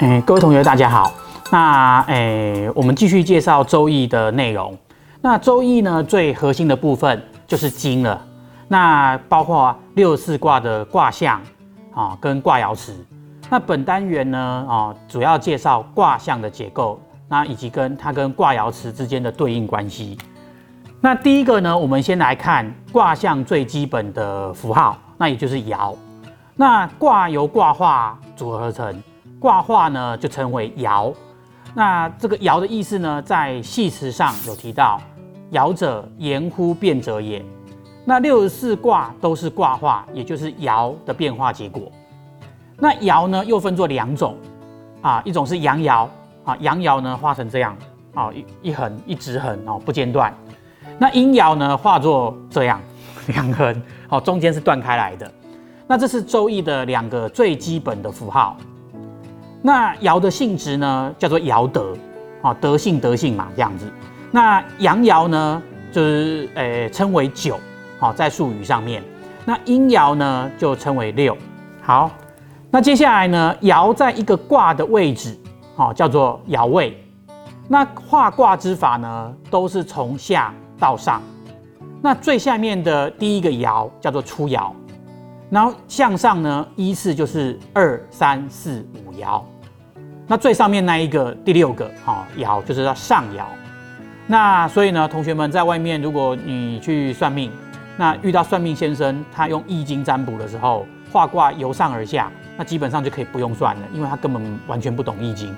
[0.00, 1.12] 嗯，各位同学大家好。
[1.52, 4.76] 那诶，我们继续介绍《周易》的内容。
[5.20, 8.20] 那《周易》呢，最核心的部分就是经了。
[8.66, 11.40] 那包括六十四卦的卦象
[11.94, 12.92] 啊，跟卦爻辞。
[13.48, 20.18] 那本单元呢，啊，主要介绍卦象的结构，那以及跟它跟卦爻辞之间的对应关系。
[21.00, 25.94] 那第一个呢，我们先来看卦象最基本的符号，那也就是爻。
[26.56, 29.02] 那卦由卦画组合而成，
[29.44, 31.12] 卦画呢就称为爻。
[31.74, 34.98] 那这个爻的意思呢，在系辞上有提到，
[35.52, 37.44] 爻者言乎变者也。
[38.06, 41.92] 那六十四卦都是卦画，也就是爻的变化结果。
[42.78, 44.34] 那爻呢，又分作两种
[45.02, 46.08] 啊，一种是阳爻
[46.46, 47.76] 啊，阳爻呢画成这样
[48.14, 50.32] 啊，一一横一直横哦，不间断。
[50.98, 52.80] 那阴爻呢，画作这样
[53.28, 55.30] 两横，好，中间是断开来的。
[55.86, 58.56] 那这是周易的两个最基本的符号。
[59.66, 61.96] 那爻的性质呢，叫做爻德，
[62.42, 63.90] 啊，德性德性嘛，这样子。
[64.30, 67.58] 那阳爻呢，就是诶称为九。
[67.98, 69.02] 好，在术语上面，
[69.46, 71.34] 那阴爻呢就称为六。
[71.80, 72.10] 好，
[72.70, 75.34] 那接下来呢，爻在一个卦的位置，
[75.74, 77.02] 好，叫做爻位。
[77.66, 81.22] 那画卦之法呢，都是从下到上。
[82.02, 84.70] 那最下面的第一个爻叫做初爻，
[85.48, 89.40] 然后向上呢，依次就是二、三、四、五爻。
[90.26, 93.44] 那最上面那一个第六个好爻，就是叫上爻。
[94.26, 97.50] 那所以呢，同学们在外面，如果你去算命。
[97.96, 105.54] 那遇到算命先生，他用易经占卜的时候，画卦由上而下，那基本上就可以不用算了，因为他根本完全不懂易经。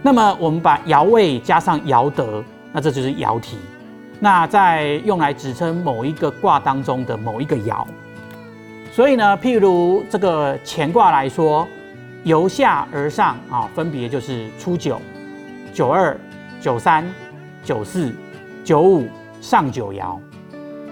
[0.00, 3.58] 那么我们把爻位加上爻德，那这就是爻题。
[4.18, 7.84] 那在用来指称某一个卦当中的某一个爻。
[8.90, 11.68] 所以呢，譬如这个乾卦来说，
[12.24, 15.00] 由下而上啊，分别就是初九、
[15.72, 16.18] 九二、
[16.60, 17.04] 九三、
[17.64, 18.12] 九四、
[18.64, 19.08] 九五、
[19.40, 20.18] 上九爻。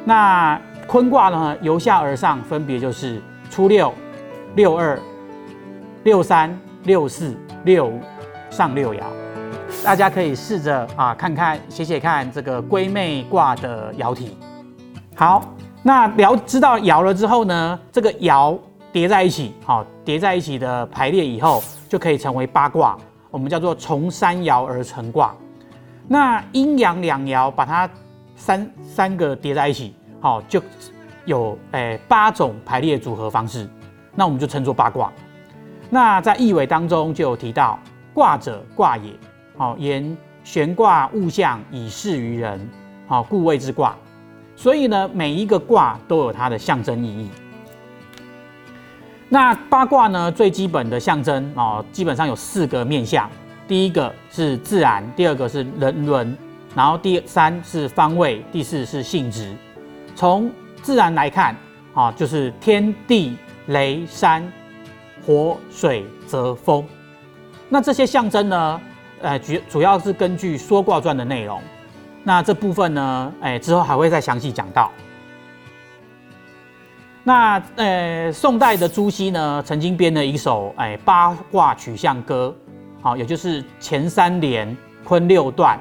[0.04, 1.56] 那坤卦呢？
[1.60, 3.20] 由下而上，分别就是
[3.50, 3.92] 初六、
[4.54, 4.98] 六二、
[6.04, 8.00] 六三、六四、六五，
[8.48, 9.02] 上六爻。
[9.84, 14.38] 大家可以试着啊，看看写写看这个归妹卦的爻体。
[15.14, 18.58] 好，那了知道爻了之后呢，这个爻
[18.92, 22.96] 叠在一起，好，叠在一起的排列以后，就可以成为八卦。
[23.30, 25.34] 我们叫做从三爻而成卦。
[26.06, 27.88] 那阴阳两爻，把它
[28.34, 29.94] 三三个叠在一起。
[30.20, 30.60] 好，就
[31.26, 33.68] 有诶八种排列组合方式，
[34.14, 35.12] 那我们就称作八卦。
[35.90, 37.78] 那在易纬当中就有提到，
[38.14, 39.12] 卦者卦也，
[39.58, 42.68] 好言悬卦物象以示于人，
[43.06, 43.94] 好故谓之卦。
[44.56, 47.30] 所以呢，每一个卦都有它的象征意义。
[49.28, 53.28] 那八卦呢，最基本的象征哦，基本上有四个面相，
[53.66, 56.36] 第一个是自然，第二个是人伦，
[56.74, 59.54] 然后第三是方位，第四是性质。
[60.16, 60.50] 从
[60.82, 61.54] 自然来看，
[61.92, 64.50] 啊，就是天地雷山
[65.26, 66.82] 火水泽风。
[67.68, 68.80] 那这些象征呢，
[69.20, 71.60] 呃，主主要是根据《说卦传》的内容。
[72.24, 74.90] 那这部分呢，哎，之后还会再详细讲到。
[77.28, 82.56] 那呃，宋代的朱熹呢，曾经编了一首哎八卦取象歌，
[83.02, 84.74] 好，也就是前三连
[85.04, 85.78] 坤六段，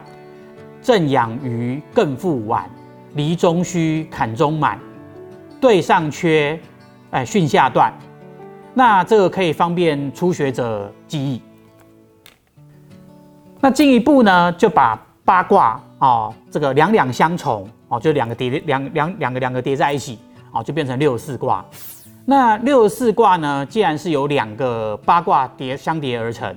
[0.81, 2.69] 正养鱼艮复晚。
[3.13, 4.77] 离中虚，坎中满，
[5.61, 6.59] 对上缺，
[7.11, 7.93] 哎，巽下断。
[8.73, 11.41] 那这个可以方便初学者记忆。
[13.61, 20.19] 那进一步呢，就把八卦啊，这个两两相重哦，就两个叠两两两个两个叠在一起
[20.57, 21.63] 哦，就变成六十四卦。
[22.25, 26.53] 那六十四卦呢，既然是由两个八卦叠相叠而成，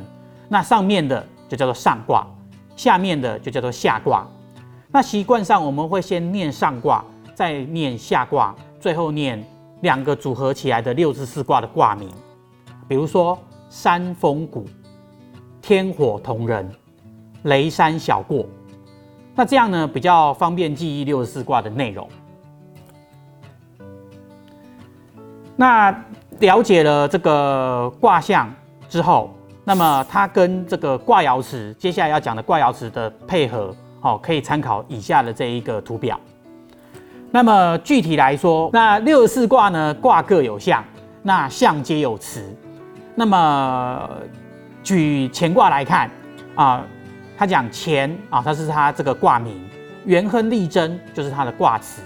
[0.49, 2.27] 那上面的就叫做上卦，
[2.75, 4.27] 下面的就叫做下卦。
[4.91, 9.45] 那习惯上我们会先念上卦，再念下卦，最后念
[9.83, 12.09] 两个组合起来的六十四卦的卦名，
[12.89, 13.39] 比如说
[13.69, 14.67] 山风谷、
[15.63, 16.69] 天火同人、
[17.43, 18.47] 雷山小过。
[19.37, 22.09] 那这样呢比较方便记忆六十四卦的内容。
[25.61, 25.95] 那
[26.39, 28.51] 了解了这个卦象
[28.89, 29.31] 之后，
[29.63, 33.71] 那么它跟这个卦爻辞，接下来要讲的卦爻辞的配合。
[34.01, 36.19] 好，可以参考以下的这一个图表。
[37.31, 40.83] 那么具体来说，那六十四卦呢，卦各有象，
[41.23, 42.43] 那象皆有辞。
[43.15, 44.09] 那么
[44.83, 46.11] 举乾卦来看
[46.55, 46.83] 啊，
[47.37, 49.61] 他讲乾啊，它是它这个卦名，
[50.07, 52.01] 元亨利贞就是它的卦辞。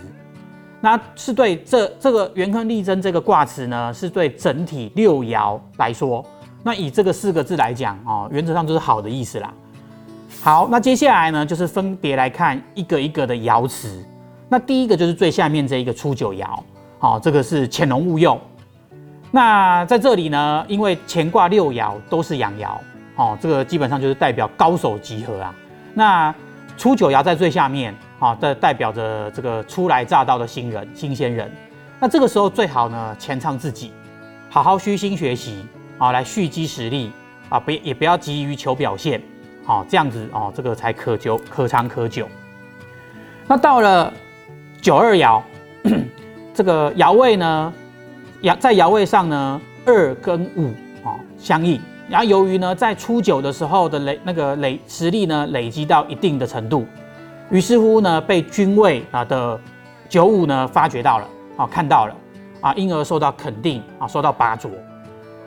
[0.84, 6.22] 那是对这这个元亨利贞这个卦辞呢，是对整体六爻来说，
[6.62, 9.50] 那以这个四个字来讲哦，原则上就是好的意思啦。
[10.42, 14.04] 好，那接下来呢，就是分别来看一个一个的爻辞。
[14.46, 16.46] 那第一个就是最下面这一个初九爻，
[16.98, 18.38] 好，这个是潜龙勿用。
[19.30, 22.68] 那在这里呢，因为乾卦六爻都是阳爻，
[23.16, 25.54] 哦，这个基本上就是代表高手集合啊。
[25.94, 26.34] 那
[26.76, 27.94] 初九爻在最下面，
[28.24, 31.52] 啊，的代表着这个初来乍到的新人、新鲜人。
[32.00, 33.92] 那这个时候最好呢，前唱自己，
[34.48, 35.66] 好好虚心学习
[35.98, 37.12] 啊，来蓄积实力
[37.50, 39.20] 啊，不也不要急于求表现，
[39.66, 42.26] 好，这样子哦，这个才可久可长可久。
[43.46, 44.10] 那到了
[44.80, 45.42] 九二爻，
[46.54, 47.70] 这个爻位呢，
[48.40, 50.68] 爻在爻位上呢，二跟五
[51.06, 51.78] 啊相应。
[52.08, 56.86] 然后由于呢，在初九的时候的累那个累实力呢，累积到一定的程度，
[57.50, 59.58] 于是乎呢，被君位啊的
[60.08, 61.28] 九五呢发觉到了。
[61.56, 62.16] 啊，看到了
[62.60, 64.68] 啊，因而受到肯定啊，受到拔擢。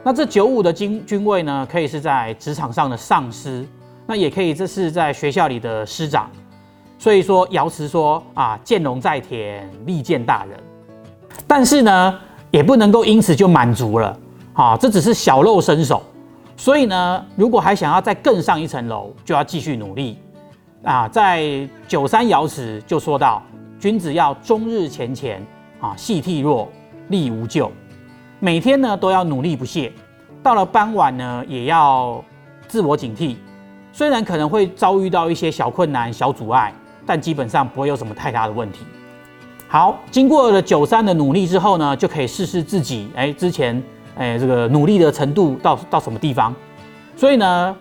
[0.06, 3.68] 那这九五的军军位呢，可以是在职场上的上司，
[4.06, 6.32] 那也可以这是在学校里的师长。
[6.98, 10.58] 所以说瑶池说啊，见龙在田，利见大人。
[11.46, 12.20] 但是呢，
[12.52, 14.18] 也不能够因此就满足了
[14.54, 16.02] 啊，这只是小露身手。
[16.56, 20.18] 所以呢，如果还想要再更上一层楼，就要继续努力
[20.84, 21.08] 啊。
[21.08, 23.42] 在九三爻辞就说到，
[23.80, 25.42] 君子要终日前乾。
[25.80, 26.68] 啊，细体弱，
[27.10, 27.72] 力无咎。
[28.40, 29.94] 每天呢都要努力不懈，
[30.42, 32.20] 到了傍晚呢也要
[32.68, 33.36] 自我警惕。
[33.94, 36.74] 虽然可能会遭遇到一些小困难、小阻碍，
[37.06, 38.80] 但基本上不会有什么太大的问题。
[39.68, 43.80] 好，经过了九三的努力之后呢，就可以试试自己，哎，之前
[44.18, 46.52] 哎这个努力的程度到到什么地方。
[47.16, 47.76] 所以呢，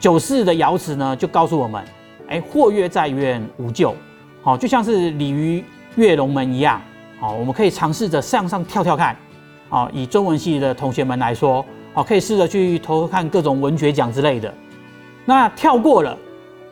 [0.00, 1.84] 九四的爻辞呢就告诉我们，
[2.28, 3.94] 哎，或跃在渊，无咎。
[4.42, 5.64] 好，就像是鲤鱼
[5.96, 6.80] 跃龙门一样。
[7.18, 9.16] 好，我们可以尝试着向上跳跳看。
[9.68, 14.52] 好，以中文系的同学们来说，好，可以试着去偷看各种文学奖之类的。
[15.24, 16.16] 那跳过了，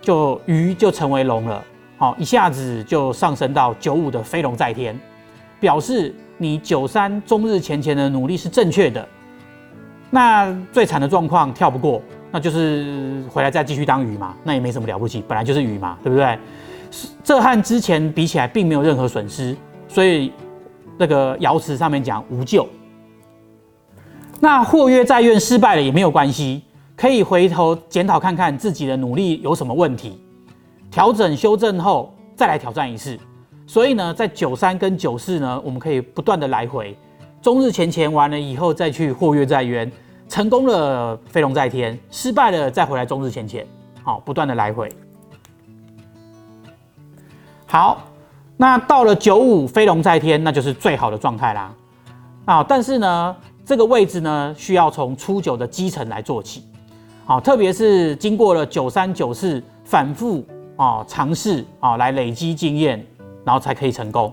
[0.00, 1.64] 就鱼就成为龙了。
[1.96, 4.98] 好，一下子就上升到九五的飞龙在天，
[5.58, 9.08] 表示你九三终日前前的努力是正确的。
[10.10, 12.00] 那最惨的状况跳不过，
[12.34, 16.36] 那就是回来再继续当鱼嘛，那也没什么了不起，本来就是鱼嘛，对不对？
[17.22, 19.56] 这和之前比起来，并没有任何损失。
[19.86, 20.32] 所以，
[20.98, 22.68] 这个瑶池上面讲无救。
[24.40, 26.60] 那或约在愿失败了也没有关系，
[26.96, 30.20] 可以回头检讨看看自己的努力有什么问题，
[30.90, 33.16] 调整修正后再来挑战一次。
[33.64, 36.98] 所以呢，在九三跟九四呢，我们可以不断的来回，
[37.40, 39.88] 终日前前完了以后再去或约在渊，
[40.34, 43.64] 成功了飞龙在天，失败了再回来终日前前，
[44.02, 44.90] 好，不断的来回。
[47.66, 48.02] 好。
[48.56, 51.72] 那到了九五飞龙在天，那就是最好的状态啦。
[52.46, 56.64] 啊，但是呢，这个位置呢，需要从初九的基层来做起。
[57.24, 60.44] 好，特别是经过了九三九四反复
[60.74, 63.06] 啊尝试啊来累积经验，
[63.44, 64.32] 然后才可以成功。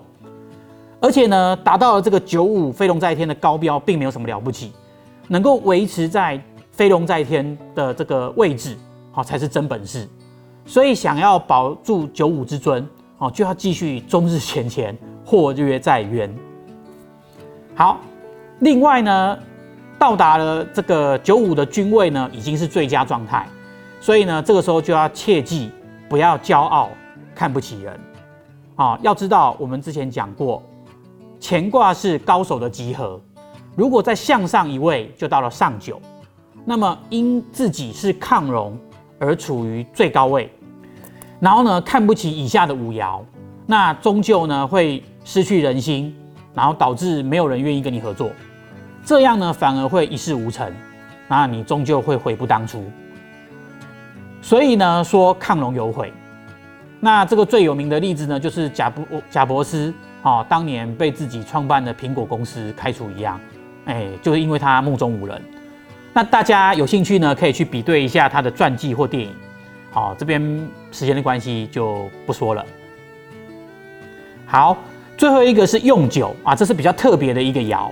[0.99, 4.71] 而且呢，达到了这个九五飞龙在天的高标，并没有什么了不起，
[5.31, 6.37] 能够维持在
[6.73, 8.75] 飞龙在天的这个位置，
[9.13, 10.05] 好才是真本事。
[10.65, 12.85] 所以想要保住九五之尊。
[13.17, 16.35] 哦，就要继续终日前乾，或约在渊。
[17.75, 17.99] 好，
[18.61, 19.37] 另外呢，
[19.99, 23.47] 到达了这个九五的君位呢，已经是最佳状态，
[23.99, 25.69] 所以呢，这个时候就要切记
[26.09, 26.89] 不要骄傲，
[27.35, 27.99] 看不起人。
[28.75, 30.63] 啊，要知道我们之前讲过，
[31.39, 33.21] 乾卦是高手的集合，
[33.75, 36.01] 如果再向上一位，就到了上九，
[36.65, 38.77] 那么因自己是亢荣
[39.17, 40.51] 而处于最高位。
[41.39, 43.19] 然后呢，看不起以下的五爻，
[43.65, 46.15] 那终究呢会失去人心，
[46.53, 48.29] 然后导致没有人愿意跟你合作，
[49.03, 50.71] 这样呢反而会一事无成，
[51.27, 52.83] 那你终究会悔不当初。
[54.41, 56.13] 所以呢说亢龙有悔，
[56.99, 63.39] 那这个最有名的例子呢就是贾博贾伯斯啊，当年被自己创办的苹果公司开除一样，
[63.85, 65.41] 哎，就是因为他目中无人。
[66.13, 69.31] 那大家有兴趣呢，可以去比对一下他的传记或电影。
[69.91, 70.41] 好，这边
[70.91, 72.65] 时间的关系就不说了。
[74.45, 74.77] 好，
[75.17, 77.89] 最后一个是用九啊，这是比较特别的一个爻，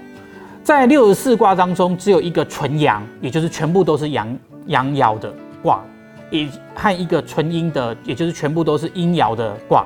[0.64, 5.82] 在六十四卦当中，只有一个纯阳，也就是全部都是阳阳爻的卦，
[6.30, 9.86] 也和一个纯阴的，也就是全部都是阴爻的卦。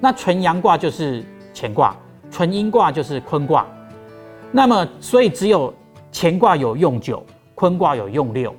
[0.00, 1.22] 那纯阳卦就是
[1.54, 1.94] 乾卦，
[2.30, 3.66] 纯阴卦就是坤卦。
[4.56, 5.74] 那么，所以只有
[6.12, 8.54] 乾卦有用九，坤卦有用六。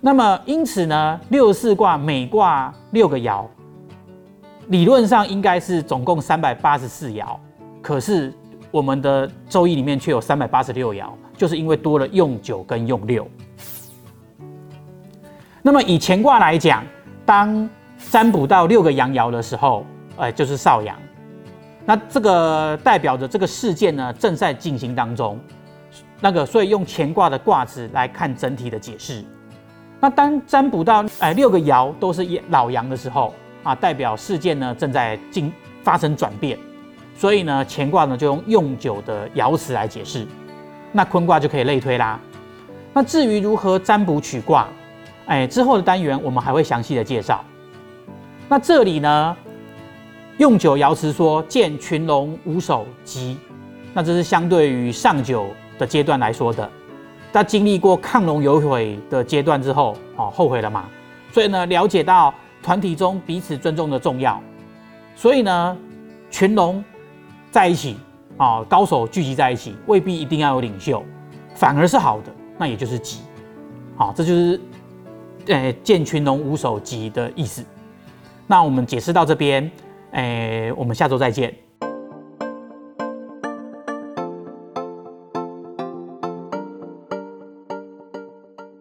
[0.00, 3.44] 那么因此呢，六十四卦每卦六个爻，
[4.68, 7.26] 理论上应该是总共三百八十四爻，
[7.82, 8.32] 可是
[8.70, 13.26] 我们的周易里面却有三百八十六爻，就是因为多了用九跟用六。
[15.60, 16.84] 那么以乾卦来讲，
[17.26, 17.68] 当
[18.12, 19.84] 占卜到六个阳爻的时候，
[20.18, 20.96] 哎，就是少阳。
[21.84, 25.38] 那这个代表着这个事件呢正在进行当中。
[26.20, 29.24] 那个，所以用乾卦的卦辞来看整体的解释。
[29.98, 36.58] 那当占卜到哎六个爻都是老阳的时候啊，代表事件呢正在进发生转变。
[37.14, 40.26] 所以呢，乾卦呢就用用九的爻辞来解释。
[40.92, 42.20] 那坤卦就可以类推啦。
[42.92, 44.68] 那至于如何占卜取卦，
[45.26, 47.44] 哎，之后的单元我们还会详细的介绍。
[48.48, 49.36] 那这里呢，
[50.40, 53.36] 用九爻辞说见群龙无首吉，
[53.92, 56.66] 那这是相对于上九的阶段来说的。
[57.30, 60.88] 他经历过亢龙有悔的阶段之后，哦，后悔了嘛？
[61.30, 62.32] 所以呢，了解到
[62.62, 64.40] 团体中彼此尊重的重要。
[65.14, 65.76] 所以呢，
[66.30, 66.82] 群龙
[67.50, 67.98] 在一起，
[68.38, 71.04] 啊，高手聚集在一起，未必一定要有领袖，
[71.54, 73.18] 反而是好的，那也就是吉。
[73.94, 74.60] 好，这就是，
[75.48, 77.62] 呃，见群龙无首吉的意思。
[78.46, 79.70] 那我们解释到这边，
[80.12, 81.69] 哎，我们下周再见。